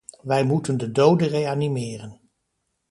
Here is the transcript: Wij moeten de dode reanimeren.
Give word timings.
Wij 0.21 0.43
moeten 0.43 0.77
de 0.77 0.91
dode 0.91 1.25
reanimeren. 1.25 2.21